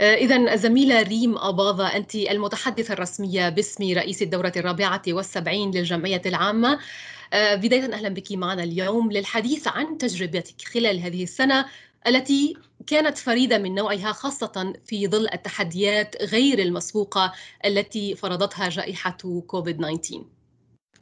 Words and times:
إذا 0.00 0.56
زميلة 0.56 1.02
ريم 1.02 1.38
أباظة 1.38 1.86
أنت 1.96 2.14
المتحدثة 2.14 2.94
الرسمية 2.94 3.48
باسم 3.48 3.92
رئيس 3.92 4.22
الدورة 4.22 4.52
الرابعة 4.56 5.02
والسبعين 5.08 5.70
للجمعية 5.70 6.22
العامة. 6.26 6.78
بداية 7.34 7.94
أهلا 7.94 8.08
بك 8.08 8.32
معنا 8.32 8.62
اليوم 8.62 9.12
للحديث 9.12 9.68
عن 9.68 9.98
تجربتك 9.98 10.62
خلال 10.62 11.00
هذه 11.00 11.22
السنة 11.22 11.64
التي 12.06 12.56
كانت 12.86 13.18
فريدة 13.18 13.58
من 13.58 13.74
نوعها 13.74 14.12
خاصة 14.12 14.72
في 14.84 15.08
ظل 15.08 15.28
التحديات 15.32 16.22
غير 16.22 16.58
المسبوقة 16.58 17.32
التي 17.64 18.14
فرضتها 18.14 18.68
جائحة 18.68 19.18
كوفيد 19.46 19.76
19 19.76 20.39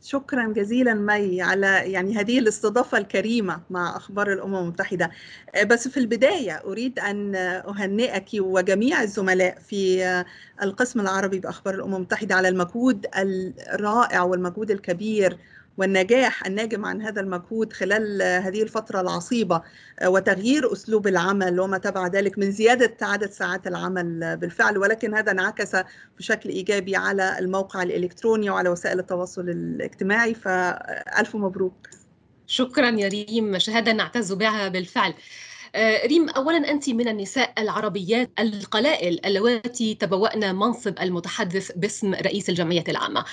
شكرا 0.03 0.53
جزيلا 0.53 0.95
مي 0.95 1.43
على 1.43 1.93
يعني 1.93 2.15
هذه 2.17 2.39
الاستضافة 2.39 2.98
الكريمة 2.98 3.61
مع 3.71 3.97
أخبار 3.97 4.33
الأمم 4.33 4.57
المتحدة. 4.57 5.11
بس 5.67 5.89
في 5.89 5.97
البداية 6.01 6.53
أريد 6.65 6.98
أن 6.98 7.35
أهنئك 7.37 8.29
وجميع 8.34 9.03
الزملاء 9.03 9.59
في 9.59 10.05
القسم 10.62 11.01
العربي 11.01 11.38
بأخبار 11.38 11.74
الأمم 11.74 11.95
المتحدة 11.97 12.34
على 12.34 12.48
المجهود 12.48 13.07
الرائع 13.74 14.23
والمجهود 14.23 14.71
الكبير 14.71 15.38
والنجاح 15.78 16.46
الناجم 16.46 16.84
عن 16.84 17.02
هذا 17.02 17.20
المجهود 17.20 17.73
خلال 17.73 18.23
هذه 18.23 18.62
الفترة 18.62 19.00
العصيبة 19.00 19.62
وتغيير 20.04 20.73
أسلوب 20.73 21.06
العمل 21.06 21.60
وما 21.60 21.78
تبع 21.78 22.06
ذلك 22.06 22.38
من 22.38 22.51
زيادة 22.51 23.06
عدد 23.06 23.30
ساعات 23.30 23.66
العمل 23.66 24.37
بالفعل 24.37 24.78
ولكن 24.78 25.14
هذا 25.14 25.32
انعكس 25.32 25.77
بشكل 26.18 26.48
إيجابي 26.48 26.96
على 26.96 27.38
الموقع 27.38 27.82
الإلكتروني 27.82 28.51
وعلى 28.51 28.68
وسائل 28.68 28.98
التواصل 28.98 29.48
الاجتماعي 29.48 30.34
فألف 30.34 31.37
مبروك. 31.37 31.88
شكرا 32.46 32.90
يا 32.90 33.09
ريم 33.09 33.59
شهادة 33.59 33.92
نعتز 33.92 34.32
بها 34.32 34.68
بالفعل. 34.68 35.15
ريم 36.07 36.29
اولا 36.29 36.71
أنت 36.71 36.91
من 36.91 37.09
النساء 37.09 37.53
العربيات 37.59 38.31
القلائل 38.39 39.27
اللواتي 39.27 39.95
تبوأن 39.95 40.55
منصب 40.55 40.99
المتحدث 41.01 41.73
باسم 41.73 42.15
رئيس 42.15 42.49
الجمعية 42.51 42.85
العامة. 42.88 43.25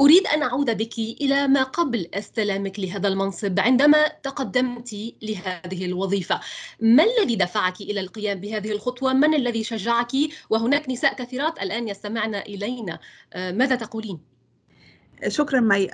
أريد 0.00 0.26
أن 0.26 0.42
أعود 0.42 0.76
بك 0.76 0.98
إلى 0.98 1.48
ما 1.48 1.62
قبل 1.62 2.08
استلامك 2.14 2.80
لهذا 2.80 3.08
المنصب 3.08 3.60
عندما 3.60 4.08
تقدمت 4.08 4.96
لهذه 5.22 5.84
الوظيفة. 5.84 6.40
ما 6.80 7.04
الذي 7.04 7.36
دفعك 7.36 7.80
إلى 7.80 8.00
القيام 8.00 8.40
بهذه 8.40 8.72
الخطوة؟ 8.72 9.12
من 9.12 9.34
الذي 9.34 9.64
شجعك؟ 9.64 10.12
وهناك 10.50 10.90
نساء 10.90 11.14
كثيرات 11.14 11.62
الآن 11.62 11.88
يستمعن 11.88 12.34
إلينا. 12.34 12.98
ماذا 13.36 13.76
تقولين؟ 13.76 14.29
شكرا 15.28 15.60
مي 15.60 15.86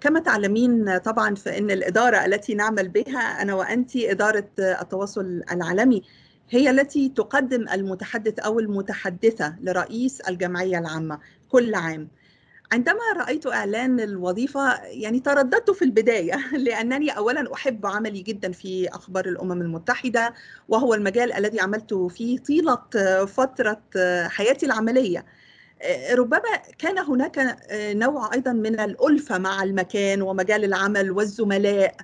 كما 0.00 0.20
تعلمين 0.20 0.98
طبعا 0.98 1.34
فإن 1.34 1.70
الإدارة 1.70 2.24
التي 2.24 2.54
نعمل 2.54 2.88
بها 2.88 3.42
أنا 3.42 3.54
وأنت 3.54 3.96
إدارة 3.96 4.48
التواصل 4.58 5.42
العالمي 5.52 6.02
هي 6.50 6.70
التي 6.70 7.08
تقدم 7.08 7.68
المتحدث 7.68 8.38
أو 8.38 8.60
المتحدثة 8.60 9.56
لرئيس 9.60 10.20
الجمعية 10.20 10.78
العامة 10.78 11.18
كل 11.48 11.74
عام. 11.74 12.08
عندما 12.72 13.00
رأيت 13.16 13.46
إعلان 13.46 14.00
الوظيفة 14.00 14.82
يعني 14.84 15.20
ترددت 15.20 15.70
في 15.70 15.84
البداية 15.84 16.36
لأنني 16.66 17.10
أولا 17.10 17.54
أحب 17.54 17.86
عملي 17.86 18.22
جدا 18.22 18.52
في 18.52 18.88
أخبار 18.88 19.26
الأمم 19.26 19.62
المتحدة 19.62 20.34
وهو 20.68 20.94
المجال 20.94 21.32
الذي 21.32 21.60
عملت 21.60 21.94
فيه 21.94 22.38
طيلة 22.38 22.76
فترة 23.26 23.82
حياتي 24.28 24.66
العملية. 24.66 25.26
ربما 26.12 26.56
كان 26.78 26.98
هناك 26.98 27.58
نوع 27.72 28.34
أيضا 28.34 28.52
من 28.52 28.80
الألفة 28.80 29.38
مع 29.38 29.62
المكان 29.62 30.22
ومجال 30.22 30.64
العمل 30.64 31.10
والزملاء. 31.10 31.94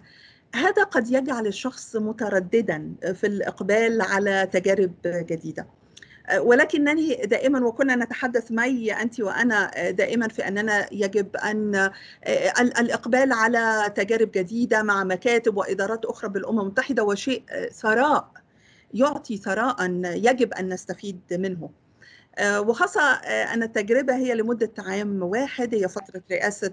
هذا 0.55 0.84
قد 0.84 1.11
يجعل 1.11 1.47
الشخص 1.47 1.97
مترددا 1.97 2.92
في 3.14 3.27
الإقبال 3.27 4.02
على 4.02 4.48
تجارب 4.52 4.92
جديدة. 5.05 5.66
ولكنني 6.39 7.14
دائما 7.14 7.66
وكنا 7.66 7.97
نتحدث 7.97 8.52
مي 8.52 8.92
أنت 8.92 9.20
وأنا 9.20 9.91
دائما 9.91 10.28
في 10.28 10.48
أننا 10.48 10.86
يجب 10.92 11.36
أن 11.36 11.91
الإقبال 12.58 13.33
على 13.33 13.92
تجارب 13.96 14.30
جديدة 14.35 14.83
مع 14.83 15.05
مكاتب 15.05 15.56
وإدارات 15.56 16.05
أخرى 16.05 16.30
بالأمم 16.30 16.61
المتحدة 16.61 17.05
وشيء 17.05 17.42
ثراء 17.73 18.30
يعطي 18.95 19.36
ثراء 19.36 19.90
يجب 20.05 20.52
أن 20.52 20.68
نستفيد 20.68 21.20
منه. 21.30 21.70
وخاصة 22.40 23.02
أن 23.24 23.62
التجربة 23.62 24.16
هي 24.16 24.34
لمدة 24.34 24.72
عام 24.78 25.22
واحد 25.22 25.74
هي 25.74 25.88
فترة 25.88 26.22
رئاسة 26.32 26.72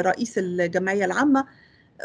رئيس 0.00 0.38
الجمعية 0.38 1.04
العامة. 1.04 1.44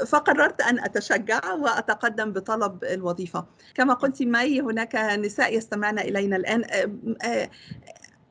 فقررت 0.07 0.61
أن 0.61 0.79
أتشجع 0.79 1.53
وأتقدم 1.53 2.31
بطلب 2.31 2.83
الوظيفة. 2.83 3.45
كما 3.75 3.93
قلت 3.93 4.21
مي 4.21 4.61
هناك 4.61 4.95
نساء 4.95 5.57
يستمعن 5.57 5.99
إلينا 5.99 6.35
الآن. 6.35 6.63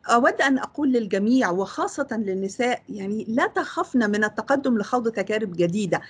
أود 0.07 0.43
أن 0.43 0.59
أقول 0.59 0.93
للجميع 0.93 1.51
وخاصة 1.51 2.09
للنساء 2.13 2.83
يعني 2.89 3.25
لا 3.29 3.47
تخفن 3.47 4.11
من 4.11 4.25
التقدم 4.25 4.79
لخوض 4.79 5.09
تجارب 5.09 5.57
جديدة. 5.57 6.01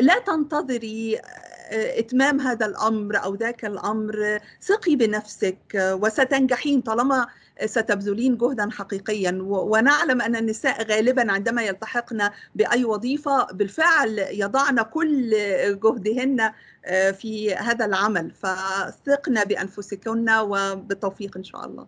لا 0.00 0.18
تنتظري 0.18 1.20
إتمام 1.72 2.40
هذا 2.40 2.66
الأمر 2.66 3.24
أو 3.24 3.34
ذاك 3.34 3.64
الأمر. 3.64 4.38
ثقي 4.62 4.96
بنفسك 4.96 5.58
وستنجحين 5.74 6.80
طالما 6.80 7.26
ستبذلين 7.64 8.36
جهدا 8.36 8.68
حقيقيا. 8.70 9.38
ونعلم 9.42 10.20
أن 10.22 10.36
النساء 10.36 10.82
غالبا 10.82 11.32
عندما 11.32 11.62
يلتحقن 11.62 12.30
بأي 12.54 12.84
وظيفة 12.84 13.46
بالفعل 13.52 14.18
يضعن 14.18 14.82
كل 14.82 15.30
جهدهن 15.82 16.52
في 17.12 17.54
هذا 17.54 17.84
العمل. 17.84 18.30
فثقن 18.30 19.44
بأنفسكن 19.44 20.30
وبالتوفيق 20.30 21.36
إن 21.36 21.44
شاء 21.44 21.66
الله. 21.66 21.86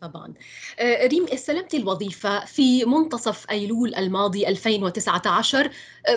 طبعا. 0.00 0.34
ريم 0.82 1.26
استلمت 1.32 1.74
الوظيفة 1.74 2.44
في 2.44 2.84
منتصف 2.84 3.50
أيلول 3.50 3.94
الماضي 3.94 4.48
2019 4.48 5.70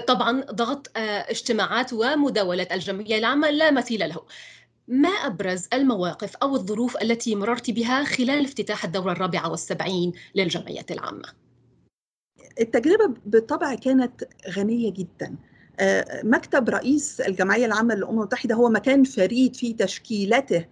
طبعا 0.07 0.41
ضغط 0.41 0.91
اجتماعات 0.95 1.93
ومداولة 1.93 2.67
الجمعية 2.71 3.17
العامة 3.17 3.49
لا 3.49 3.71
مثيل 3.71 4.09
له. 4.09 4.21
ما 4.89 5.09
أبرز 5.09 5.67
المواقف 5.73 6.35
أو 6.35 6.55
الظروف 6.55 6.97
التي 7.01 7.35
مررت 7.35 7.71
بها 7.71 8.03
خلال 8.03 8.45
افتتاح 8.45 8.85
الدورة 8.85 9.11
الرابعة 9.11 9.51
والسبعين 9.51 10.11
للجمعية 10.35 10.85
العامة؟ 10.91 11.29
التجربة 12.59 13.13
بالطبع 13.25 13.75
كانت 13.75 14.23
غنية 14.49 14.93
جدا 14.93 15.35
مكتب 16.23 16.69
رئيس 16.69 17.21
الجمعية 17.21 17.65
العامة 17.65 17.95
للأمم 17.95 18.19
المتحدة 18.19 18.55
هو 18.55 18.69
مكان 18.69 19.03
فريد 19.03 19.55
في 19.55 19.73
تشكيلته 19.73 20.65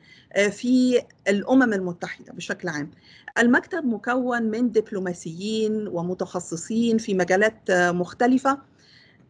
في 0.49 1.01
الأمم 1.27 1.73
المتحدة 1.73 2.33
بشكل 2.33 2.67
عام 2.67 2.91
المكتب 3.37 3.85
مكون 3.85 4.43
من 4.43 4.71
دبلوماسيين 4.71 5.87
ومتخصصين 5.87 6.97
في 6.97 7.13
مجالات 7.13 7.71
مختلفة 7.71 8.57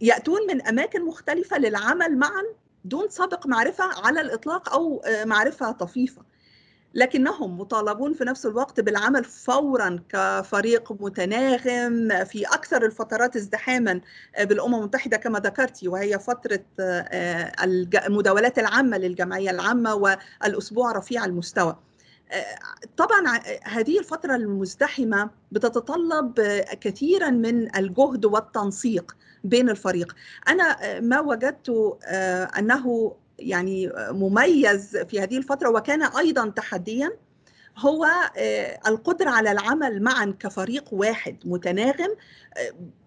يأتون 0.01 0.39
من 0.47 0.61
أماكن 0.61 1.05
مختلفة 1.05 1.57
للعمل 1.57 2.17
معا 2.17 2.43
دون 2.85 3.09
سابق 3.09 3.47
معرفة 3.47 3.83
على 4.05 4.21
الإطلاق 4.21 4.73
أو 4.73 5.01
معرفة 5.25 5.71
طفيفة. 5.71 6.21
لكنهم 6.93 7.57
مطالبون 7.59 8.13
في 8.13 8.25
نفس 8.25 8.45
الوقت 8.45 8.79
بالعمل 8.79 9.23
فورا 9.23 9.99
كفريق 10.09 10.91
متناغم 10.91 12.25
في 12.25 12.45
أكثر 12.45 12.85
الفترات 12.85 13.35
ازدحاما 13.35 14.01
بالأمم 14.39 14.75
المتحدة 14.75 15.17
كما 15.17 15.39
ذكرتي 15.39 15.87
وهي 15.87 16.19
فترة 16.19 16.63
المداولات 18.07 18.59
العامة 18.59 18.97
للجمعية 18.97 19.49
العامة 19.49 19.95
والأسبوع 19.95 20.91
رفيع 20.91 21.25
المستوى. 21.25 21.75
طبعا 22.97 23.39
هذه 23.63 23.99
الفترة 23.99 24.35
المزدحمة 24.35 25.29
بتتطلب 25.51 26.41
كثيرا 26.81 27.29
من 27.29 27.75
الجهد 27.75 28.25
والتنسيق 28.25 29.15
بين 29.43 29.69
الفريق. 29.69 30.15
أنا 30.47 30.99
ما 30.99 31.19
وجدت 31.19 31.97
أنه 32.57 33.15
يعني 33.39 33.91
مميز 33.97 34.97
في 34.97 35.19
هذه 35.19 35.37
الفترة 35.37 35.69
وكان 35.69 36.03
أيضا 36.03 36.49
تحديا 36.49 37.11
هو 37.77 38.07
القدرة 38.87 39.29
على 39.29 39.51
العمل 39.51 40.03
معا 40.03 40.35
كفريق 40.39 40.85
واحد 40.91 41.37
متناغم 41.45 42.15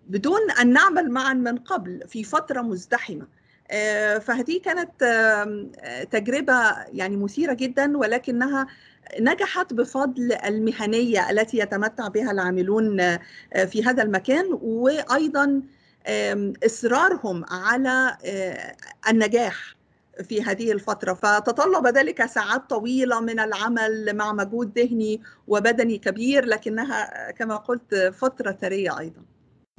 بدون 0.08 0.50
أن 0.50 0.72
نعمل 0.72 1.10
معا 1.10 1.34
من 1.34 1.58
قبل 1.58 2.00
في 2.08 2.24
فترة 2.24 2.60
مزدحمة. 2.60 3.26
فهذه 4.20 4.60
كانت 4.64 4.90
تجربة 6.10 6.76
يعني 6.92 7.16
مثيرة 7.16 7.52
جدا 7.52 7.98
ولكنها 7.98 8.66
نجحت 9.20 9.72
بفضل 9.72 10.32
المهنية 10.32 11.30
التي 11.30 11.58
يتمتع 11.58 12.08
بها 12.08 12.30
العاملون 12.30 13.18
في 13.66 13.84
هذا 13.84 14.02
المكان 14.02 14.58
وأيضا 14.62 15.62
إصرارهم 16.66 17.44
على 17.50 18.16
النجاح 19.08 19.74
في 20.28 20.42
هذه 20.42 20.72
الفترة. 20.72 21.12
فتطلب 21.14 21.86
ذلك 21.86 22.26
ساعات 22.26 22.70
طويلة 22.70 23.20
من 23.20 23.40
العمل 23.40 24.16
مع 24.16 24.32
مجهود 24.32 24.78
ذهني 24.78 25.22
وبدني 25.48 25.98
كبير 25.98 26.44
لكنها 26.44 27.30
كما 27.30 27.56
قلت 27.56 27.94
فترة 27.94 28.52
ثرية 28.52 28.98
أيضا. 28.98 29.22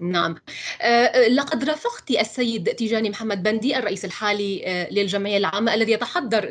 نعم. 0.02 0.36
لقد 1.30 1.64
رافقت 1.64 2.12
السيد 2.12 2.70
تيجاني 2.70 3.10
محمد 3.10 3.44
بندي 3.44 3.78
الرئيس 3.78 4.06
الحالي 4.06 4.88
للجمعية 4.92 5.38
العامة 5.38 5.74
الذي 5.74 5.92
يتحضر 5.92 6.50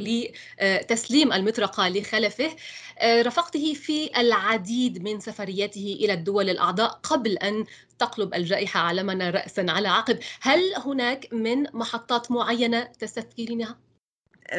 لتسليم 0.63 1.33
المطرقة 1.33 1.89
لخلفه. 1.89 2.51
رافقته 3.03 3.75
في 3.75 4.21
العديد 4.21 5.03
من 5.03 5.21
سفرياته 5.21 5.99
إلى 6.01 6.13
الدول 6.13 6.51
الأعضاء 6.51 7.01
قبل 7.03 7.39
أن 7.39 7.65
تقلب 7.99 8.35
الجائحة 8.35 8.81
عالمنا 8.81 9.31
رأسا 9.31 9.67
على 9.69 9.89
عقب. 9.89 10.19
هل 10.41 10.61
هناك 10.77 11.29
من 11.33 11.63
محطات 11.73 12.31
معينة 12.31 12.83
تستذكرينها؟ 12.83 13.77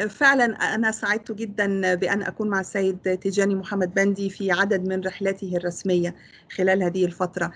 فعلا 0.08 0.74
أنا 0.74 0.90
سعدت 0.90 1.32
جدا 1.32 1.94
بأن 1.94 2.22
أكون 2.22 2.48
مع 2.48 2.60
السيد 2.60 3.18
تيجاني 3.18 3.54
محمد 3.54 3.94
بندي 3.94 4.30
في 4.30 4.52
عدد 4.52 4.88
من 4.88 5.00
رحلاته 5.00 5.56
الرسمية 5.56 6.14
خلال 6.56 6.82
هذه 6.82 7.04
الفترة. 7.04 7.44
آه، 7.46 7.52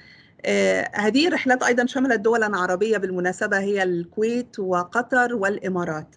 هذه 0.95 1.29
الرحلات 1.29 1.63
أيضا 1.63 1.87
شملت 1.87 2.21
دولا 2.21 2.57
عربية 2.57 2.99
بالمناسبة 2.99 3.59
هي 3.59 3.83
الكويت 3.83 4.59
وقطر 4.59 5.35
والإمارات. 5.35 6.17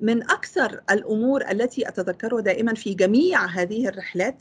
من 0.00 0.22
أكثر 0.22 0.80
الأمور 0.90 1.50
التي 1.50 1.88
أتذكرها 1.88 2.40
دائما 2.40 2.74
في 2.74 2.94
جميع 2.94 3.46
هذه 3.46 3.88
الرحلات 3.88 4.36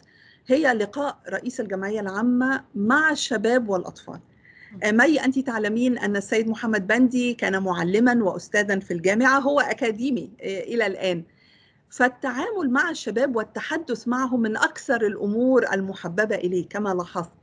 هي 0.48 0.74
لقاء 0.74 1.18
رئيس 1.30 1.60
الجمعية 1.60 2.00
العامة 2.00 2.64
مع 2.76 3.12
الشباب 3.12 3.70
والأطفال. 3.70 4.20
آه، 4.84 4.92
مي 4.92 5.26
أنت 5.26 5.40
تعلمين 5.40 5.98
أن 5.98 6.16
السيد 6.16 6.48
محمد 6.48 6.88
بندي 6.88 7.34
كان 7.34 7.64
معلما 7.64 8.24
وأستاذا 8.24 8.80
في 8.80 8.94
الجامعة 8.94 9.40
هو 9.40 9.60
أكاديمي 9.60 10.32
آه، 10.42 10.60
إلى 10.60 10.88
الآن. 10.88 11.24
فالتعامل 11.90 12.70
مع 12.70 12.90
الشباب 12.90 13.36
والتحدث 13.36 14.08
معهم 14.08 14.40
من 14.42 14.58
أكثر 14.58 15.06
الأمور 15.08 15.74
المحببة 15.74 16.36
إليه 16.36 16.68
كما 16.70 16.90
لاحظت. 16.90 17.30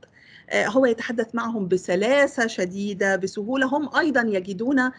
هو 0.53 0.85
يتحدث 0.85 1.35
معهم 1.35 1.67
بسلاسة 1.67 2.47
شديدة 2.47 3.15
بسهولة. 3.15 3.65
هم 3.67 3.95
أيضا 3.95 4.21
يجدون 4.21 4.91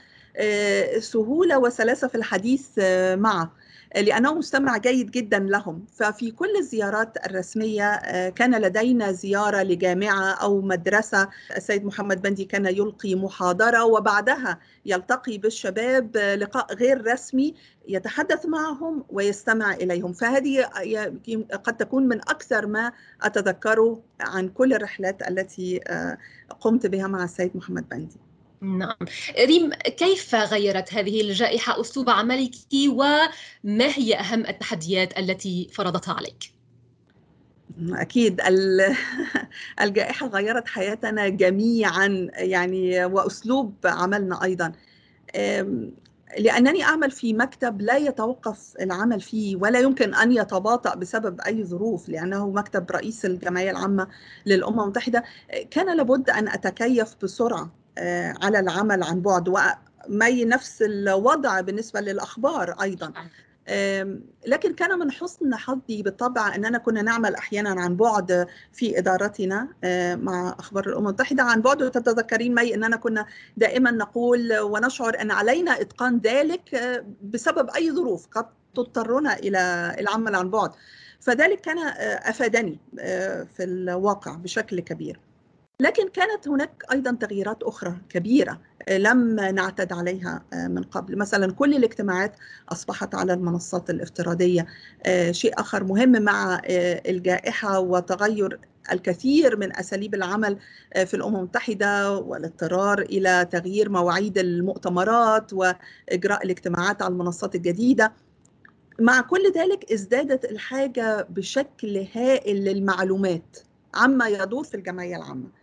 سهولة 0.98 1.58
وسلاسة 1.58 2.08
في 2.08 2.14
الحديث 2.14 2.78
معه. 3.14 3.52
لأنه 3.96 4.34
مستمع 4.34 4.76
جيد 4.76 5.10
جدا 5.10 5.38
لهم. 5.38 5.84
ففي 5.92 6.30
كل 6.30 6.56
الزيارات 6.56 7.26
الرسمية 7.26 7.90
آه، 7.90 8.28
كان 8.28 8.60
لدينا 8.60 9.12
زيارة 9.12 9.62
لجامعة 9.62 10.30
أو 10.30 10.60
مدرسة. 10.60 11.28
السيد 11.56 11.84
محمد 11.84 12.22
بندي 12.22 12.44
كان 12.44 12.66
يلقي 12.66 13.14
محاضرة 13.14 13.84
وبعدها 13.84 14.58
يلتقي 14.86 15.38
بالشباب 15.38 16.16
آه، 16.16 16.34
لقاء 16.34 16.74
غير 16.74 17.06
رسمي 17.12 17.54
يتحدث 17.88 18.46
معهم 18.46 19.04
ويستمع 19.10 19.74
إليهم. 19.74 20.12
فهذه 20.12 20.62
قد 21.64 21.76
تكون 21.76 22.08
من 22.08 22.18
أكثر 22.20 22.66
ما 22.66 22.92
أتذكره 23.22 24.02
عن 24.20 24.48
كل 24.48 24.72
الرحلات 24.72 25.28
التي 25.28 25.80
آه، 25.86 26.18
قمت 26.60 26.86
بها 26.86 27.06
مع 27.06 27.24
السيد 27.24 27.56
محمد 27.56 27.88
بندي. 27.88 28.31
نعم. 28.62 28.96
ريم 29.38 29.70
كيف 29.74 30.34
غيرت 30.34 30.94
هذه 30.94 31.20
الجائحة 31.20 31.80
أسلوب 31.80 32.10
عملك 32.10 32.50
وما 32.88 33.86
هي 33.96 34.14
أهم 34.14 34.46
التحديات 34.46 35.18
التي 35.18 35.68
فرضتها 35.72 36.14
عليك؟ 36.14 36.52
أكيد 37.90 38.40
الجائحة 39.82 40.26
غيرت 40.26 40.68
حياتنا 40.68 41.28
جميعا 41.28 42.28
يعني 42.34 43.04
وأسلوب 43.04 43.74
عملنا 43.84 44.44
أيضا. 44.44 44.72
لأنني 46.38 46.82
أعمل 46.82 47.10
في 47.10 47.32
مكتب 47.32 47.80
لا 47.82 47.96
يتوقف 47.96 48.74
العمل 48.80 49.20
فيه 49.20 49.56
ولا 49.56 49.80
يمكن 49.80 50.14
أن 50.14 50.32
يتباطأ 50.32 50.94
بسبب 50.94 51.40
أي 51.40 51.64
ظروف 51.64 52.08
لأنه 52.08 52.50
مكتب 52.50 52.90
رئيس 52.90 53.24
الجمعية 53.24 53.70
العامة 53.70 54.08
للأمم 54.46 54.80
المتحدة. 54.80 55.24
كان 55.70 55.96
لابد 55.96 56.30
أن 56.30 56.48
أتكيف 56.48 57.16
بسرعة. 57.22 57.81
على 58.42 58.58
العمل 58.58 59.02
عن 59.02 59.20
بعد 59.20 59.48
ومي 59.48 60.44
نفس 60.44 60.82
الوضع 60.82 61.60
بالنسبة 61.60 62.00
للأخبار 62.00 62.70
أيضا. 62.82 63.12
لكن 64.46 64.74
كان 64.74 64.98
من 64.98 65.10
حسن 65.12 65.54
حظي 65.54 66.02
بالطبع 66.02 66.54
أننا 66.54 66.78
كنا 66.78 67.02
نعمل 67.02 67.34
أحيانا 67.34 67.80
عن 67.80 67.96
بعد 67.96 68.46
في 68.72 68.98
إدارتنا 68.98 69.68
آه، 69.84 70.14
مع 70.14 70.56
أخبار 70.58 70.88
الأمم 70.88 71.06
المتحدة. 71.06 71.42
عن 71.42 71.62
بعد 71.62 71.82
وتتذكرين 71.82 72.54
مي 72.54 72.74
أننا 72.74 72.96
كنا 72.96 73.26
دائما 73.56 73.90
نقول 73.90 74.58
ونشعر 74.58 75.20
أن 75.20 75.30
علينا 75.30 75.80
إتقان 75.80 76.18
ذلك 76.18 76.74
آه، 76.74 77.04
بسبب 77.22 77.70
أي 77.70 77.92
ظروف 77.92 78.26
قد 78.26 78.46
تضطرنا 78.74 79.38
إلى 79.38 79.94
العمل 79.98 80.34
عن 80.34 80.50
بعد. 80.50 80.70
فذلك 81.20 81.60
كان 81.60 81.78
أفادني 82.18 82.78
في 83.56 83.64
الواقع 83.64 84.34
بشكل 84.34 84.80
كبير. 84.80 85.20
لكن 85.82 86.08
كانت 86.08 86.49
هناك 86.49 86.84
أيضا 86.93 87.12
تغييرات 87.20 87.62
أخرى 87.62 87.94
كبيرة 88.08 88.61
آه، 88.88 88.99
لم 88.99 89.40
نعتد 89.40 89.93
عليها 89.93 90.43
آه، 90.52 90.69
من 90.69 90.82
قبل. 90.82 91.19
مثلا 91.19 91.52
كل 91.52 91.75
الاجتماعات 91.75 92.37
أصبحت 92.69 93.14
على 93.14 93.32
المنصات 93.32 93.90
الافتراضية 93.90 94.67
آه، 95.06 95.32
شيء 95.32 95.61
آخر 95.61 95.84
مهم 95.84 96.23
مع 96.23 96.61
الجائحة 96.69 97.79
وتغير 97.79 98.58
الكثير 98.93 99.56
من 99.56 99.76
أساليب 99.76 100.14
العمل 100.14 100.58
في 101.06 101.14
الأمم 101.14 101.37
المتحدة 101.37 102.19
والاضطرار 102.19 102.99
إلى 102.99 103.49
تغيير 103.50 103.88
مواعيد 103.88 104.38
المؤتمرات 104.38 105.52
وإجراء 105.52 106.44
الاجتماعات 106.44 107.02
على 107.02 107.12
المنصات 107.12 107.55
الجديدة. 107.55 108.12
مع 109.00 109.20
كل 109.20 109.52
ذلك 109.56 109.93
ازدادت 109.93 110.44
الحاجة 110.44 111.26
بشكل 111.31 112.06
هائل 112.14 112.64
للمعلومات 112.64 113.58
عما 113.94 114.29
يدور 114.29 114.64
في 114.64 114.75
الجمعية 114.75 115.17
العامة. 115.17 115.61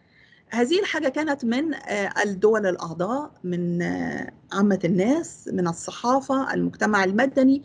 هذه 0.51 0.79
الحاجة 0.79 1.09
كانت 1.09 1.45
من 1.45 1.73
آه، 1.73 2.13
الدول 2.25 2.65
الأعضاء 2.65 3.31
من 3.43 3.81
آه، 3.81 4.31
عامة 4.51 4.79
الناس 4.85 5.49
من 5.53 5.67
الصحافة 5.67 6.53
المجتمع 6.53 7.03
المدني 7.03 7.63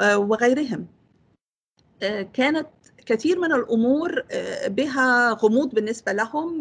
آه، 0.00 0.18
وغيرهم. 0.18 0.86
كانت 2.32 2.68
كثير 3.06 3.38
من 3.38 3.52
الأمور 3.52 4.22
بها 4.66 5.32
غموض 5.32 5.74
بالنسبة 5.74 6.12
لهم 6.12 6.60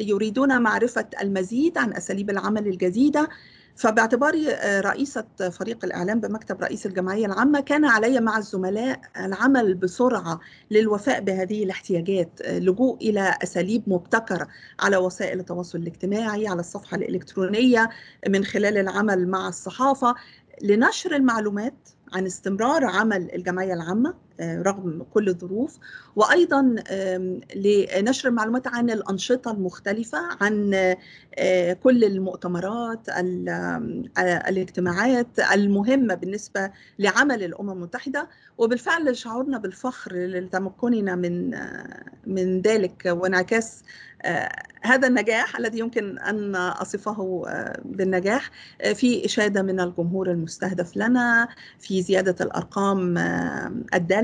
يريدون 0.00 0.62
معرفة 0.62 1.06
المزيد 1.20 1.78
عن 1.78 1.92
أساليب 1.92 2.30
العمل 2.30 2.66
الجديدة. 2.66 3.28
فباعتباري 3.76 4.50
آه، 4.50 4.80
رئيسة 4.80 5.24
فريق 5.50 5.84
الإعلام 5.84 6.20
بمكتب 6.20 6.60
رئيس 6.62 6.86
الجمعية 6.86 7.26
العامة 7.26 7.60
كان 7.60 7.84
علي 7.84 8.20
مع 8.20 8.38
الزملاء 8.38 9.00
العمل 9.16 9.74
بسرعة 9.74 10.40
للوفاء 10.70 11.20
بهذه 11.20 11.64
الاحتياجات 11.64 12.40
اللجوء 12.40 12.96
إلى 12.96 13.34
أساليب 13.42 13.82
مبتكرة 13.86 14.48
على 14.80 14.96
وسائل 14.96 15.40
التواصل 15.40 15.78
الاجتماعي 15.78 16.48
على 16.48 16.60
الصفحة 16.60 16.96
الإلكترونية 16.96 17.90
من 18.28 18.44
خلال 18.44 18.78
العمل 18.78 19.28
مع 19.28 19.48
الصحافة. 19.48 20.14
لنشر 20.62 21.16
المعلومات 21.16 21.88
عن 22.12 22.26
استمرار 22.26 22.84
عمل 22.84 23.34
الجمعية 23.34 23.74
العامة 23.74 24.14
آه، 24.33 24.33
رغم 24.40 25.06
كل 25.14 25.28
الظروف. 25.28 25.78
وأيضا 26.16 26.74
لنشر 27.56 28.28
المعلومات 28.28 28.66
عن 28.66 28.90
الأنشطة 28.90 29.50
المختلفة 29.50 30.18
عن 30.40 30.74
آه، 31.38 31.72
كل 31.72 32.04
المؤتمرات 32.04 33.08
الاجتماعات 34.18 35.38
المهمة 35.52 36.14
بالنسبة 36.14 36.70
لعمل 36.98 37.42
الأمم 37.42 37.72
المتحدة. 37.72 38.28
وبالفعل 38.58 39.16
شعرنا 39.16 39.58
بالفخر 39.58 40.12
لتمكننا 40.14 41.14
من 41.14 41.54
آه، 41.54 42.04
من 42.26 42.60
ذلك 42.60 43.02
وانعكاس 43.06 43.82
هذا 44.82 45.08
النجاح 45.08 45.56
الذي 45.58 45.78
يمكن 45.78 46.18
أن 46.18 46.56
أصفه 46.56 47.42
بالنجاح 47.84 48.50
في 48.94 49.24
إشادة 49.24 49.62
من 49.62 49.80
الجمهور 49.80 50.30
المستهدف 50.30 50.96
لنا 50.96 51.48
في 51.78 52.02
زيادة 52.02 52.44
الأرقام 52.44 53.18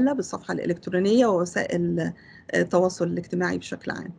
الدالة 0.01 0.17
بالصفحة 0.17 0.55
الإلكترونية 0.55 1.27
ووسائل 1.27 2.13
التواصل 2.55 3.07
الاجتماعي 3.07 3.59
بشكل 3.59 3.91
عام. 3.91 4.13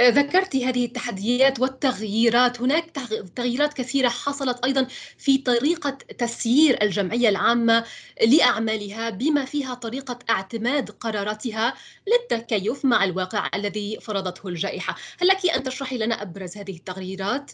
ذكرت 0.00 0.56
هذه 0.56 0.84
التحديات 0.84 1.60
والتغييرات. 1.60 2.60
هناك 2.60 2.90
تغييرات 3.36 3.72
كثيرة 3.74 4.08
حصلت 4.08 4.64
أيضا 4.64 4.86
في 5.18 5.38
طريقة 5.38 5.98
تسيير 6.18 6.82
الجمعية 6.82 7.28
العامة 7.28 7.84
لأعمالها 8.26 9.10
بما 9.10 9.44
فيها 9.44 9.74
طريقة 9.74 10.18
اعتماد 10.30 10.90
قراراتها 10.90 11.74
للتكيف 12.08 12.84
مع 12.84 13.04
الواقع 13.04 13.50
الذي 13.54 13.98
فرضته 14.00 14.48
الجائحة. 14.48 14.96
هل 15.20 15.28
لك 15.28 15.46
أن 15.46 15.62
تشرحي 15.62 15.98
لنا 15.98 16.22
أبرز 16.22 16.56
هذه 16.56 16.76
التغييرات؟ 16.76 17.52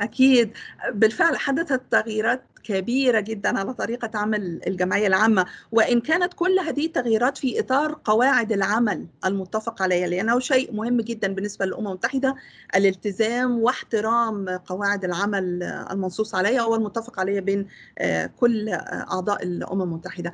أكيد. 0.00 0.52
بالفعل 0.92 1.36
حدثت 1.36 1.82
تغييرات 1.90 2.42
كبيرة 2.64 3.20
جدا 3.20 3.58
على 3.58 3.74
طريقة 3.74 4.10
عمل 4.14 4.60
الجمعية 4.66 5.06
العامة 5.06 5.46
وإن 5.72 6.00
كانت 6.00 6.34
كل 6.34 6.58
هذه 6.58 6.86
التغييرات 6.86 7.38
في 7.38 7.60
إطار 7.60 7.98
قواعد 8.04 8.52
العمل 8.52 9.06
المتفق 9.24 9.82
عليها 9.82 10.06
لأنه 10.06 10.38
شيء 10.38 10.72
مهم 10.72 11.00
جدا 11.00 11.34
بالنسبة 11.34 11.66
للأمم 11.66 11.86
المتحدة 11.86 12.34
الالتزام 12.76 13.58
واحترام 13.58 14.48
قواعد 14.48 15.04
العمل 15.04 15.62
المنصوص 15.62 16.34
عليها 16.34 16.64
والمتفق 16.64 17.20
عليها 17.20 17.40
بين 17.40 17.66
آه، 17.98 18.30
كل 18.40 18.68
أعضاء 18.68 19.42
الأمم 19.42 19.82
المتحدة. 19.82 20.32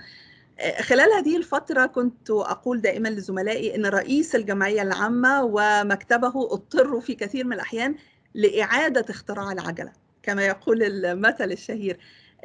خلال 0.80 1.12
هذه 1.12 1.36
الفترة 1.36 1.86
كنت 1.86 2.30
أقول 2.30 2.80
دائما 2.80 3.08
لزملائي 3.08 3.76
أن 3.76 3.86
رئيس 3.86 4.34
الجمعية 4.34 4.82
العامة 4.82 5.44
ومكتبه 5.44 6.32
اضطروا 6.52 7.00
في 7.00 7.14
كثير 7.14 7.44
من 7.46 7.52
الأحيان 7.52 7.94
لإعادة 8.34 9.04
اختراع 9.10 9.52
العجلة 9.52 9.92
كما 10.22 10.46
يقول 10.46 10.82
المثل 10.82 11.52
الشهير. 11.52 11.98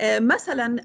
مثلا 0.03 0.75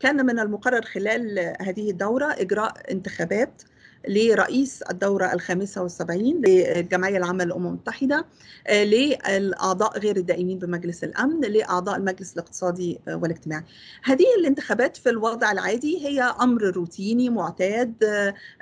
كان 0.00 0.26
من 0.26 0.38
المقرر 0.38 0.82
خلال 0.82 1.54
هذه 1.60 1.90
الدورة 1.90 2.26
إجراء 2.32 2.74
انتخابات 2.90 3.62
لرئيس 4.08 4.82
الدورة 4.82 5.32
الخامسة 5.32 5.82
والسبعين 5.82 6.42
للجمعية 6.46 7.16
العامة 7.16 7.44
للأمم 7.44 7.66
المتحدة 7.66 8.26
للأعضاء 8.70 9.98
غير 9.98 10.16
الدائمين 10.16 10.58
بمجلس 10.58 11.04
الأمن 11.04 11.40
لأعضاء 11.40 11.96
المجلس 11.96 12.32
الاقتصادي 12.32 13.00
والاجتماعي. 13.08 13.64
هذه 14.04 14.24
الانتخابات 14.38 14.96
في 14.96 15.10
الوضع 15.10 15.52
العادي 15.52 16.06
هي 16.08 16.22
أمر 16.22 16.62
روتيني 16.62 17.30
معتاد 17.30 17.94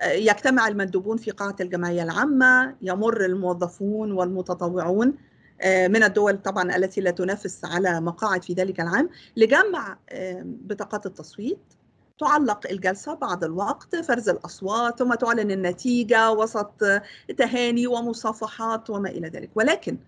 يجتمع 0.06 0.68
المندوبون 0.68 1.16
في 1.16 1.30
قاعة 1.30 1.56
الجمعية 1.60 2.02
العامة 2.02 2.74
يمر 2.82 3.24
الموظفون 3.24 4.12
والمتطوعون. 4.12 5.14
من 5.66 6.02
الدول 6.02 6.42
طبعا 6.42 6.76
التي 6.76 7.00
لا 7.00 7.10
تنافس 7.10 7.64
على 7.64 8.00
مقاعد 8.00 8.44
في 8.44 8.52
ذلك 8.52 8.80
العام 8.80 9.10
لجمع 9.36 9.98
بطاقات 10.42 11.06
التصويت. 11.06 11.58
تعلق 12.18 12.66
الجلسة 12.70 13.14
بعد 13.14 13.44
الوقت 13.44 13.96
فرز 13.96 14.28
الأصوات 14.28 14.98
ثم 14.98 15.14
تعلن 15.14 15.50
النتيجة 15.50 16.32
وسط 16.32 16.82
تهاني 17.38 17.86
ومصافحات 17.86 18.90
وما 18.90 19.08
إلى 19.08 19.28
ذلك. 19.28 19.50
ولكن 19.54 19.98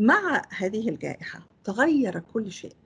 مع 0.00 0.42
هذه 0.58 0.88
الجائحة 0.88 1.40
تغير 1.64 2.18
كل 2.18 2.52
شيء. 2.52 2.76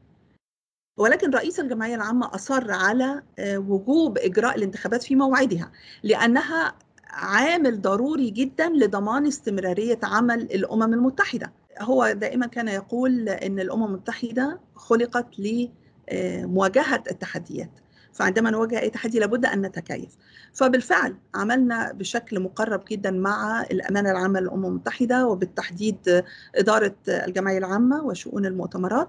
ولكن 0.99 1.31
رئيس 1.31 1.61
الجمعية 1.61 1.95
العامة 1.95 2.35
أصر 2.35 2.71
على 2.71 3.23
وجوب 3.41 4.19
إجراء 4.19 4.57
الانتخابات 4.57 5.03
في 5.03 5.17
موعدها 5.17 5.73
لأنها 6.03 6.75
عامل 7.11 7.83
ضروري 7.83 8.31
جدا 8.31 8.69
لضمان 8.69 9.27
استمرارية 9.27 9.99
عمل 10.03 10.43
الأمم 10.43 10.95
المتحدة. 10.95 11.53
هو 11.81 12.13
دائما 12.13 12.47
كان 12.47 12.69
يقول 12.69 13.29
إن 13.29 13.61
الأمم 13.61 13.85
المتحدة 13.85 14.61
خلقت 14.75 15.27
لمواجهة 15.39 17.03
التحديات 17.11 17.71
فعندما 18.13 18.51
نواجه 18.51 18.81
أي 18.81 18.91
تحدي 18.91 19.19
لابد 19.19 19.47
أن 19.47 19.63
نتكيف. 19.63 20.17
فبالفعل 20.53 21.17
عملنا 21.35 21.93
بشكل 21.93 22.41
مقرب 22.41 22.85
جدا 22.91 23.11
مع 23.11 23.63
الأمانة 23.71 24.11
العامة 24.11 24.41
للأمم 24.41 24.67
المتحدة 24.67 25.27
وبالتحديد 25.27 26.25
إدارة 26.55 26.95
الجمعية 27.09 27.59
العامة 27.59 28.03
وشؤون 28.05 28.47
المؤتمرات 28.47 29.09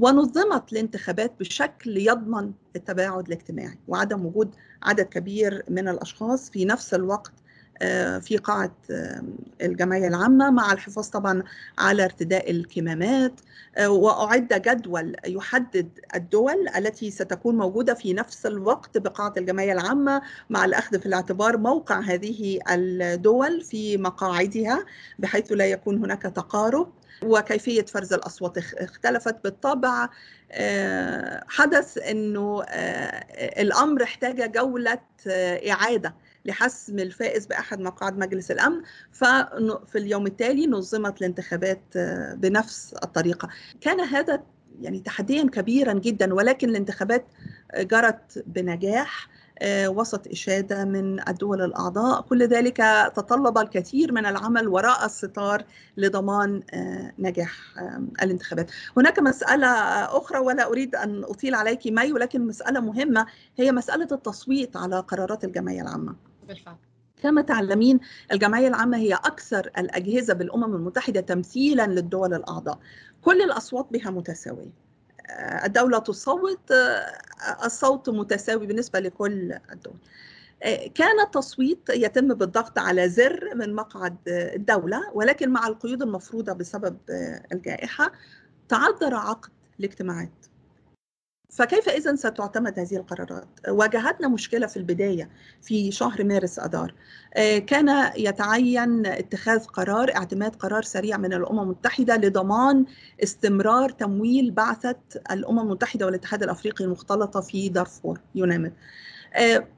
ونظمت 0.00 0.72
الانتخابات 0.72 1.32
بشكل 1.40 1.98
يضمن 1.98 2.52
التباعد 2.76 3.26
الاجتماعي 3.26 3.78
وعدم 3.88 4.26
وجود 4.26 4.54
عدد 4.82 5.04
كبير 5.04 5.64
من 5.68 5.88
الأشخاص 5.88 6.50
في 6.50 6.64
نفس 6.64 6.94
الوقت 6.94 7.32
في 8.20 8.36
قاعة 8.44 8.74
الجمعية 9.62 10.08
العامة 10.08 10.50
مع 10.50 10.72
الحفاظ 10.72 11.08
طبعا 11.08 11.42
على 11.78 12.04
ارتداء 12.04 12.50
الكمامات 12.50 13.40
وأعد 13.86 14.48
جدول 14.48 15.16
يحدد 15.26 15.88
الدول 16.14 16.68
التي 16.76 17.10
ستكون 17.10 17.56
موجودة 17.56 17.94
في 17.94 18.12
نفس 18.12 18.46
الوقت 18.46 18.98
بقاعة 18.98 19.32
الجمعية 19.36 19.72
العامة 19.72 20.22
مع 20.50 20.64
الأخذ 20.64 21.00
في 21.00 21.06
الاعتبار 21.06 21.56
موقع 21.56 22.00
هذه 22.00 22.58
الدول 22.70 23.60
في 23.60 23.96
مقاعدها 23.96 24.84
بحيث 25.18 25.52
لا 25.52 25.66
يكون 25.66 25.98
هناك 25.98 26.22
تقارب 26.22 26.92
وكيفية 27.24 27.82
فرز 27.84 28.12
الأصوات 28.12 28.58
اختلفت 28.58 29.36
بالطبع. 29.44 30.08
حدث 31.48 31.98
أنه 31.98 32.62
الأمر 33.58 34.02
احتاج 34.02 34.52
جولة 34.52 34.98
إعادة. 35.70 36.14
لحسم 36.44 36.98
الفائز 36.98 37.46
بأحد 37.46 37.80
مقاعد 37.80 38.18
مجلس 38.18 38.50
الأمن 38.50 38.82
ففي 39.12 39.98
اليوم 39.98 40.26
التالي 40.26 40.66
نظمت 40.66 41.20
الانتخابات 41.20 41.82
بنفس 42.34 42.94
الطريقة. 43.04 43.48
كان 43.80 44.00
هذا 44.00 44.42
يعني 44.80 45.00
تحديا 45.00 45.44
كبيرا 45.44 45.92
جدا 45.92 46.34
ولكن 46.34 46.68
الانتخابات 46.68 47.26
جرت 47.76 48.44
بنجاح 48.46 49.28
وسط 49.86 50.28
إشادة 50.28 50.84
من 50.84 51.28
الدول 51.28 51.62
الأعضاء. 51.62 52.20
كل 52.20 52.42
ذلك 52.46 52.76
تطلب 53.16 53.58
الكثير 53.58 54.12
من 54.12 54.26
العمل 54.26 54.68
وراء 54.68 55.06
الستار 55.06 55.64
لضمان 55.96 56.62
نجاح 57.18 57.52
الانتخابات. 58.22 58.70
هناك 58.96 59.18
مسألة 59.18 59.66
أخرى 60.04 60.38
ولا 60.38 60.66
أريد 60.66 60.94
أن 60.94 61.24
أطيل 61.24 61.54
عليك 61.54 61.86
مي 61.86 62.12
ولكن 62.12 62.46
مسألة 62.46 62.80
مهمة 62.80 63.26
هي 63.56 63.72
مسألة 63.72 64.08
التصويت 64.12 64.76
على 64.76 65.00
قرارات 65.00 65.44
الجمعية 65.44 65.82
العامة. 65.82 66.31
بالفعل. 66.48 66.76
كما 67.22 67.42
تعلمين 67.42 68.00
الجمعية 68.32 68.68
العامة 68.68 68.96
هي 68.96 69.14
أكثر 69.14 69.70
الأجهزة 69.78 70.34
بالأمم 70.34 70.74
المتحدة 70.74 71.20
تمثيلا 71.20 71.86
للدول 71.86 72.34
الأعضاء. 72.34 72.78
كل 73.22 73.42
الأصوات 73.42 73.86
بها 73.90 74.10
متساوية. 74.10 74.72
الدولة 75.64 75.98
تصوت 75.98 76.72
الصوت 77.64 78.08
متساوي 78.08 78.66
بالنسبة 78.66 79.00
لكل 79.00 79.58
الدول. 79.72 79.96
كان 80.94 81.20
التصويت 81.20 81.88
يتم 81.90 82.34
بالضغط 82.34 82.78
على 82.78 83.08
زر 83.08 83.54
من 83.54 83.74
مقعد 83.74 84.16
الدولة 84.28 85.10
ولكن 85.14 85.50
مع 85.50 85.66
القيود 85.66 86.02
المفروضة 86.02 86.52
بسبب 86.52 86.96
الجائحة 87.52 88.12
تعذر 88.68 89.14
عقد 89.14 89.50
الاجتماعات. 89.80 90.46
فكيف 91.52 91.88
إذا 91.88 92.14
ستعتمد 92.14 92.78
هذه 92.78 92.96
القرارات؟ 92.96 93.48
واجهتنا 93.68 94.28
مشكلة 94.28 94.66
في 94.66 94.76
البداية 94.76 95.30
في 95.62 95.90
شهر 95.92 96.24
مارس 96.24 96.58
أدار. 96.58 96.94
كان 97.66 98.10
يتعين 98.16 99.06
اتخاذ 99.06 99.64
قرار 99.64 100.16
اعتماد 100.16 100.56
قرار 100.56 100.82
سريع 100.82 101.16
من 101.16 101.32
الأمم 101.32 101.60
المتحدة 101.60 102.16
لضمان 102.16 102.84
استمرار 103.22 103.90
تمويل 103.90 104.50
بعثة 104.50 104.96
الأمم 105.30 105.58
المتحدة 105.58 106.06
والاتحاد 106.06 106.42
الأفريقي 106.42 106.84
المختلطة 106.84 107.40
في 107.40 107.68
دارفور 107.68 108.20
يونامد 108.34 108.72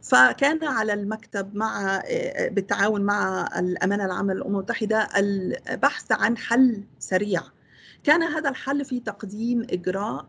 فكان 0.02 0.64
على 0.64 0.93
المكتب 0.93 1.54
مع 1.54 2.02
بالتعاون 2.50 3.00
مع 3.00 3.49
الأمانة 3.59 4.04
العامة 4.04 4.35
للأمم 4.35 4.54
المتحدة 4.54 5.09
البحث 5.16 6.12
عن 6.12 6.37
حل 6.37 6.85
سريع. 6.99 7.43
كان 8.04 8.23
هذا 8.23 8.49
الحل 8.49 8.85
في 8.85 9.00
تقديم 9.00 9.66
إجراء 9.71 10.26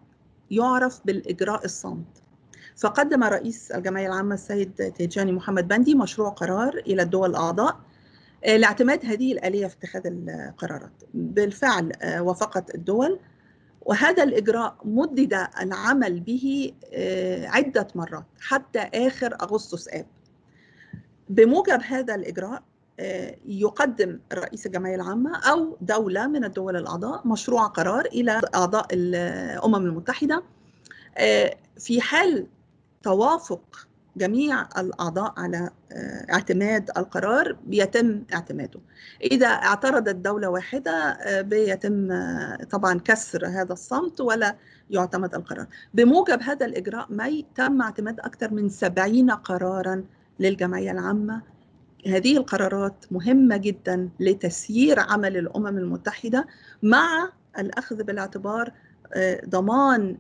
يعرف 0.52 1.02
بالإجراء 1.06 1.66
الصامت 1.66 2.22
فقدم 2.78 3.24
رئيس 3.24 3.72
الجمعية 3.72 4.08
العامة 4.08 4.34
السيد 4.34 4.94
تيجاني 4.98 5.32
محمد 5.32 5.68
بندي 5.68 5.96
مشروع 5.96 6.30
قرار 6.30 6.78
إلى 6.78 7.02
الدول 7.02 7.30
الأعضاء 7.30 7.80
لاعتماد 8.46 9.06
هذه 9.06 9.32
الآلية 9.32 9.68
في 9.68 9.75
اتخاذ 9.75 10.02
القرارات. 10.06 11.04
بالفعل 11.14 11.92
وافقت 12.20 12.75
الدول 12.75 13.20
وهذا 13.82 14.24
الإجراء 14.24 14.78
مدد 14.84 15.48
العمل 15.62 16.20
به 16.20 16.74
عدة 17.48 17.88
مرات 17.96 18.25
حتى 18.40 18.80
آخر 18.80 19.34
أغسطس 19.42 19.88
آب. 19.88 20.06
بموجب 21.30 21.82
هذا 21.88 22.16
الإجراء 22.16 22.64
يقدم 23.46 24.20
رئيس 24.34 24.66
الجمعية 24.66 24.96
العامة 24.96 25.38
أو 25.38 25.78
دولة 25.82 26.28
من 26.28 26.44
الدول 26.44 26.75
الأعضاء 26.75 27.28
مشروع 27.28 27.68
قرار 27.68 28.06
إلى 28.06 28.42
أعضاء 28.56 28.88
الأمم 28.92 29.75
المتحدة. 29.75 30.44
في 31.80 32.02
حال 32.02 32.48
توافق 33.04 33.88
جميع 34.18 34.68
الأعضاء 34.78 35.34
على 35.38 35.70
اعتماد 36.34 36.92
القرار 36.98 37.58
بيتم 37.66 38.24
اعتماده. 38.34 38.80
إذا 39.24 39.48
اعترضت 39.48 40.16
دولة 40.16 40.50
واحدة 40.50 41.18
بيتم 41.42 42.08
طبعا 42.72 43.00
كسر 43.00 43.48
هذا 43.48 43.74
الصمت 43.74 44.22
ولا 44.22 44.56
يعتمد 44.90 45.36
القرار. 45.36 45.68
بموجب 45.94 46.42
هذا 46.42 46.66
الإجراء 46.66 47.08
مي 47.10 47.46
تم 47.56 47.82
اعتماد 47.82 48.20
أكثر 48.20 48.54
من 48.54 48.70
سبعين 48.70 49.32
قرارا 49.32 50.04
للجمعية 50.40 50.92
العامة 50.92 51.54
هذه 52.07 52.38
القرارات 52.38 53.05
مهمة 53.12 53.57
جدا 53.57 54.09
لتسيير 54.19 55.00
عمل 55.00 55.38
الأمم 55.38 55.67
المتحدة 55.77 56.47
مع 56.83 57.29
الأخذ 57.59 58.03
بالاعتبار 58.03 58.71
ضمان 59.50 60.17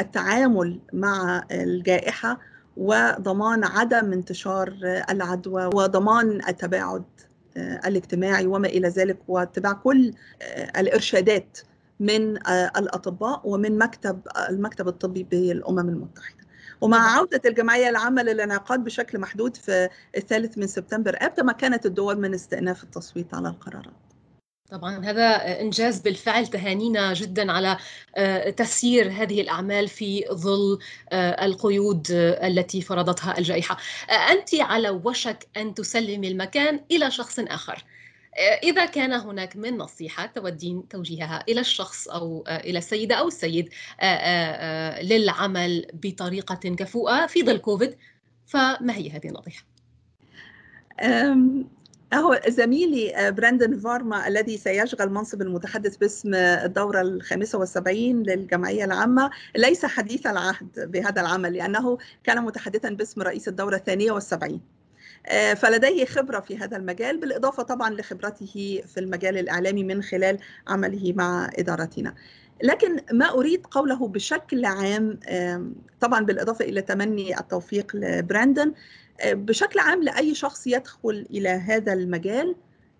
التعامل 0.00 0.80
مع 0.92 1.44
الجائحة 1.50 2.40
وضمان 2.76 3.64
عدم 3.64 4.12
انتشار 4.12 4.74
العدوى 5.10 5.66
وضمان 5.66 6.40
التباعد 6.48 7.04
الاجتماعي 7.56 8.46
وما 8.46 8.68
إلى 8.68 8.88
ذلك 8.88 9.18
واتباع 9.28 9.72
كل 9.72 10.12
الإرشادات 10.78 11.58
من 12.00 12.36
الأطباء 12.76 13.40
ومن 13.44 13.78
مكتب 13.78 14.20
المكتب 14.50 14.88
الطبي 14.88 15.22
بالأمم 15.22 15.78
المتحدة. 15.88 16.43
ومع 16.80 17.16
عودة 17.16 17.42
الجمعية 17.46 17.88
العامة 17.88 18.22
للانعقاد 18.22 18.84
بشكل 18.84 19.18
محدود 19.18 19.56
في 19.56 19.88
الثالث 20.16 20.58
من 20.58 20.66
سبتمبر 20.66 21.16
آب 21.20 21.34
تمكنت 21.34 21.86
الدول 21.86 22.20
من 22.20 22.34
استئناف 22.34 22.84
التصويت 22.84 23.34
على 23.34 23.48
القرارات 23.48 24.04
طبعا 24.70 25.04
هذا 25.04 25.60
إنجاز 25.60 26.00
بالفعل 26.00 26.46
تهانينا 26.46 27.12
جدا 27.12 27.52
على 27.52 27.76
آه، 28.16 28.50
تسيير 28.50 29.10
هذه 29.10 29.40
الأعمال 29.40 29.88
في 29.88 30.24
ظل 30.32 30.78
آه، 31.12 31.44
القيود 31.44 32.06
التي 32.10 32.80
فرضتها 32.80 33.38
الجائحة. 33.38 33.76
آه، 34.10 34.12
أنت 34.12 34.54
على 34.54 34.90
وشك 34.90 35.48
أن 35.56 35.74
تسلمي 35.74 36.28
المكان 36.28 36.80
إلى 36.90 37.10
شخص 37.10 37.38
آخر. 37.38 37.84
إذا 38.62 38.86
كان 38.86 39.12
هناك 39.12 39.56
من 39.56 39.76
نصيحة 39.76 40.26
تودين 40.26 40.88
توجيهها 40.88 41.44
إلى 41.48 41.60
الشخص 41.60 42.08
أو 42.08 42.44
إلى 42.48 42.78
السيدة 42.78 43.14
أو 43.14 43.28
السيد 43.28 43.68
للعمل 45.02 45.86
بطريقة 45.92 46.74
كفؤة 46.74 47.26
في 47.26 47.42
ظل 47.42 47.58
كوفيد 47.58 47.96
فما 48.46 48.96
هي 48.96 49.10
هذه 49.10 49.28
النصيحة؟ 49.28 49.64
هو 52.14 52.40
زميلي 52.48 53.32
براندن 53.36 53.78
فارما 53.78 54.28
الذي 54.28 54.58
سيشغل 54.58 55.10
منصب 55.10 55.42
المتحدث 55.42 55.96
باسم 55.96 56.34
الدورة 56.34 57.00
الخامسة 57.00 57.58
والسبعين 57.58 58.22
للجمعية 58.22 58.84
العامة 58.84 59.30
ليس 59.56 59.86
حديث 59.86 60.26
العهد 60.26 60.90
بهذا 60.90 61.20
العمل 61.20 61.52
لأنه 61.52 61.98
كان 62.24 62.44
متحدثا 62.44 62.88
باسم 62.88 63.22
رئيس 63.22 63.48
الدورة 63.48 63.76
الثانية 63.76 64.12
والسبعين 64.12 64.60
آه، 64.60 64.73
فلديه 65.56 66.04
خبرة 66.04 66.40
في 66.40 66.58
هذا 66.58 66.76
المجال 66.76 67.20
بالإضافة 67.20 67.62
طبعا 67.62 67.90
لخبرته 67.90 68.82
في 68.86 69.00
المجال 69.00 69.38
الإعلامي 69.38 69.84
من 69.84 70.02
خلال 70.02 70.38
عمله 70.68 71.12
مع 71.12 71.50
إدارتنا. 71.58 72.14
لكن 72.62 73.00
ما 73.12 73.30
أريد 73.30 73.66
قوله 73.66 74.08
بشكل 74.08 74.64
عام 74.64 75.18
طبعا 76.00 76.24
بالإضافة 76.24 76.64
إلى 76.64 76.82
تمني 76.82 77.38
التوفيق 77.38 77.96
لبراندن 77.96 78.72
آه، 79.20 79.32
بشكل 79.32 79.78
عام 79.78 80.02
لأي 80.02 80.34
شخص 80.34 80.66
يدخل 80.66 81.26
إلى 81.30 81.48
هذا 81.48 81.92
المجال 81.92 82.56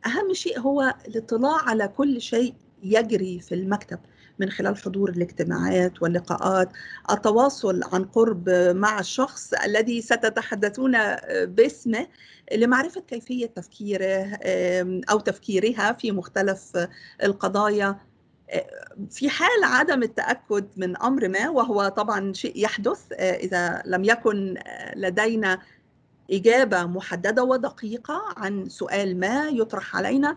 أهم 0.06 0.32
شيء 0.34 0.60
هو 0.60 0.94
الاطلاع 1.08 1.68
على 1.68 1.88
كل 1.88 2.20
شيء 2.20 2.54
يجري 2.82 3.40
في 3.40 3.54
المكتب. 3.54 3.98
من 4.38 4.50
خلال 4.50 4.76
حضور 4.76 5.10
الاجتماعات 5.10 6.02
واللقاءات 6.02 6.68
التواصل 7.10 7.80
عن 7.92 8.04
قرب 8.04 8.48
مع 8.74 8.98
الشخص 9.00 9.52
الذي 9.54 10.02
ستتحدثون 10.02 10.96
باسمه 11.44 12.06
لمعرفة 12.52 13.00
كيفية 13.00 13.46
تفكيره 13.46 14.38
أو 15.10 15.20
تفكيرها 15.20 15.92
في 15.92 16.12
مختلف 16.12 16.86
القضايا. 17.22 17.96
في 19.10 19.28
حال 19.30 19.64
عدم 19.64 20.02
التأكد 20.02 20.66
من 20.76 21.02
أمر 21.02 21.28
ما 21.28 21.48
وهو 21.48 21.88
طبعا 21.88 22.32
شيء 22.32 22.52
يحدث 22.64 23.00
إذا 23.12 23.82
لم 23.86 24.04
يكن 24.04 24.54
لدينا 24.96 25.58
إجابة 26.30 26.84
محددة 26.84 27.44
ودقيقة 27.44 28.22
عن 28.36 28.68
سؤال 28.68 29.20
ما 29.20 29.48
يطرح 29.48 29.96
علينا 29.96 30.30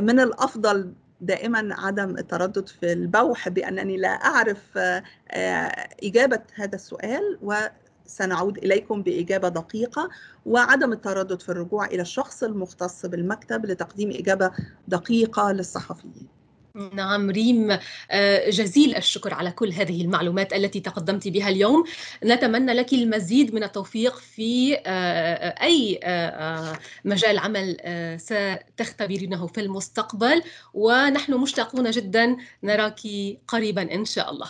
من 0.00 0.20
الأفضل 0.20 0.92
دائما 1.22 1.68
عدم 1.78 2.18
التردد 2.18 2.68
في 2.68 2.92
البوح 2.92 3.48
بأنني 3.48 3.96
لا 3.96 4.08
أعرف 4.08 4.78
آه، 4.78 5.72
إجابة 6.04 6.40
هذا 6.54 6.74
السؤال 6.74 7.38
وسنعود 7.42 8.58
إليكم 8.58 9.02
بإجابة 9.02 9.48
دقيقة 9.48 10.08
وعدم 10.46 10.92
التردد 10.92 11.42
في 11.42 11.48
الرجوع 11.48 11.86
إلى 11.86 12.02
الشخص 12.02 12.42
المختص 12.42 13.06
بالمكتب 13.06 13.66
لتقديم 13.66 14.10
إجابة 14.10 14.50
دقيقة 14.88 15.52
للصحفيين. 15.52 16.41
نعم 16.74 17.30
ريم 17.30 17.78
آه، 18.10 18.50
جزيل 18.50 18.96
الشكر 18.96 19.34
على 19.34 19.50
كل 19.50 19.72
هذه 19.72 20.02
المعلومات 20.02 20.52
التي 20.52 20.80
تقدمت 20.80 21.28
بها 21.28 21.48
اليوم. 21.48 21.84
نتمنى 22.24 22.72
لك 22.72 22.92
المزيد 22.92 23.54
من 23.54 23.64
التوفيق 23.64 24.16
في 24.16 24.76
آه، 24.86 25.62
أي 25.62 26.00
آه، 26.02 26.78
مجال 27.04 27.38
عمل 27.38 27.76
ستختبرينه 28.20 29.46
في 29.46 29.60
المستقبل. 29.60 30.42
ونحن 30.74 31.34
مشتاقون 31.34 31.90
جدا 31.90 32.36
نراك 32.62 33.00
قريبا 33.48 33.94
إن 33.94 34.04
شاء 34.04 34.30
الله. 34.30 34.48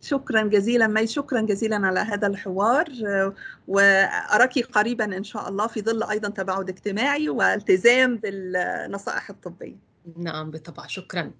شكرا 0.00 0.42
جزيلا 0.42 0.86
مي 0.86 1.06
شكرا 1.06 1.40
جزيلا 1.40 1.76
على 1.76 2.00
هذا 2.00 2.26
الحوار. 2.26 2.88
وأراك 3.68 4.58
قريبا 4.58 5.04
إن 5.04 5.24
شاء 5.24 5.48
الله 5.48 5.66
في 5.66 5.82
ظل 5.82 6.02
أيضا 6.02 6.28
تباعد 6.28 6.68
اجتماعي 6.68 7.28
والتزام 7.28 8.16
بالنصائح 8.16 9.30
الطبية. 9.30 9.76
نعم 10.16 10.50
بالطبع. 10.50 10.86
شكرا. 10.86 11.32